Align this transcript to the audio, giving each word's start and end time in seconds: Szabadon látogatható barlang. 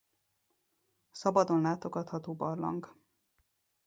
Szabadon 1.11 1.61
látogatható 1.61 2.33
barlang. 2.33 2.95